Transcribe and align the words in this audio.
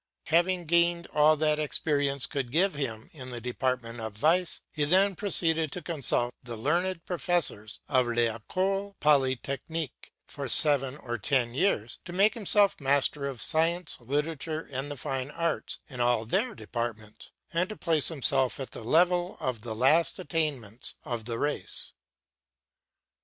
Having 0.29 0.65
gained 0.65 1.05
all 1.13 1.37
that 1.37 1.59
experience 1.59 2.25
could 2.25 2.51
give 2.51 2.73
him 2.73 3.11
in 3.13 3.29
the 3.29 3.39
department 3.39 3.99
of 3.99 4.13
vice, 4.13 4.61
he 4.71 4.83
then 4.83 5.15
proceeded 5.15 5.71
to 5.73 5.81
consult 5.83 6.33
the 6.41 6.55
learned 6.55 7.05
professors 7.05 7.81
of 7.87 8.07
L'École 8.07 8.95
Polytechnique 8.99 10.11
for 10.25 10.49
seven 10.49 10.97
or 10.97 11.19
ten 11.19 11.53
years, 11.53 11.99
to 12.05 12.11
make 12.13 12.33
himself 12.33 12.79
master 12.81 13.27
of 13.27 13.43
science, 13.43 13.97
literature, 13.99 14.67
and 14.71 14.89
the 14.89 14.97
fine 14.97 15.29
arts 15.29 15.77
in 15.87 15.99
all 16.01 16.25
their 16.25 16.55
departments, 16.55 17.31
and 17.53 17.69
to 17.69 17.77
place 17.77 18.07
himself 18.07 18.59
at 18.59 18.71
the 18.71 18.81
level 18.83 19.37
of 19.39 19.61
the 19.61 19.75
last 19.75 20.17
attainments 20.17 20.95
of 21.03 21.25
the 21.25 21.37
race. 21.37 21.93